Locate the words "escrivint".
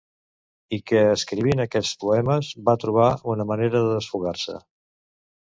1.09-1.61